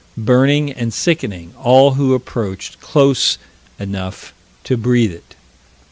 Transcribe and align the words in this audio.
burning 0.17 0.71
and 0.71 0.95
sickening 0.95 1.53
all 1.61 1.91
who 1.91 2.15
approached 2.15 2.79
close 2.81 3.37
enough 3.77 4.33
to 4.63 4.75
breathe 4.75 5.11
it." 5.13 5.35